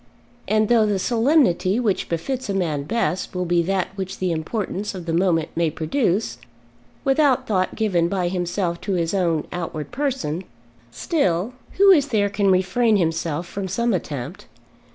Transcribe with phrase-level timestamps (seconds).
[0.47, 4.95] And though the solemnity which befits a man best will be that which the importance
[4.95, 6.39] of the moment may produce,
[7.03, 10.43] without thought given by himself to his own outward person,
[10.89, 14.47] still, who is there can refrain himself from some attempt?